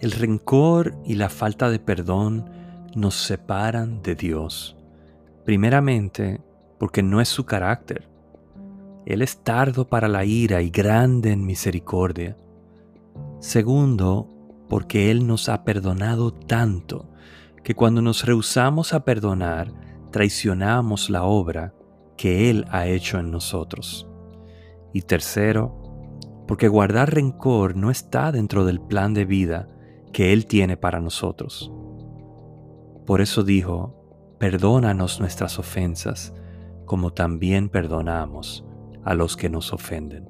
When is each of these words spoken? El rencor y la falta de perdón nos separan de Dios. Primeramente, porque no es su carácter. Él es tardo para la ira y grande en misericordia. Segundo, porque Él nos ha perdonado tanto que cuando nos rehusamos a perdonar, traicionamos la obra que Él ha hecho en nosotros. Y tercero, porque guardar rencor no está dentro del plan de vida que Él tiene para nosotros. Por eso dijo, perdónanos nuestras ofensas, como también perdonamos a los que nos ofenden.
El 0.00 0.12
rencor 0.12 0.96
y 1.04 1.14
la 1.14 1.28
falta 1.28 1.70
de 1.70 1.80
perdón 1.80 2.48
nos 2.94 3.16
separan 3.16 4.00
de 4.02 4.14
Dios. 4.14 4.76
Primeramente, 5.44 6.40
porque 6.78 7.02
no 7.02 7.20
es 7.20 7.28
su 7.28 7.44
carácter. 7.44 8.08
Él 9.06 9.22
es 9.22 9.42
tardo 9.42 9.88
para 9.88 10.06
la 10.06 10.24
ira 10.24 10.62
y 10.62 10.70
grande 10.70 11.32
en 11.32 11.44
misericordia. 11.44 12.36
Segundo, 13.40 14.28
porque 14.68 15.10
Él 15.10 15.26
nos 15.26 15.48
ha 15.48 15.64
perdonado 15.64 16.32
tanto 16.32 17.10
que 17.64 17.74
cuando 17.74 18.00
nos 18.00 18.24
rehusamos 18.24 18.94
a 18.94 19.04
perdonar, 19.04 19.72
traicionamos 20.12 21.10
la 21.10 21.24
obra 21.24 21.74
que 22.16 22.50
Él 22.50 22.66
ha 22.70 22.86
hecho 22.86 23.18
en 23.18 23.32
nosotros. 23.32 24.06
Y 24.92 25.02
tercero, 25.02 25.74
porque 26.46 26.68
guardar 26.68 27.14
rencor 27.14 27.74
no 27.74 27.90
está 27.90 28.30
dentro 28.30 28.64
del 28.64 28.80
plan 28.80 29.12
de 29.12 29.24
vida 29.24 29.68
que 30.18 30.32
Él 30.32 30.46
tiene 30.46 30.76
para 30.76 30.98
nosotros. 30.98 31.70
Por 33.06 33.20
eso 33.20 33.44
dijo, 33.44 34.34
perdónanos 34.40 35.20
nuestras 35.20 35.60
ofensas, 35.60 36.34
como 36.86 37.12
también 37.12 37.68
perdonamos 37.68 38.64
a 39.04 39.14
los 39.14 39.36
que 39.36 39.48
nos 39.48 39.72
ofenden. 39.72 40.28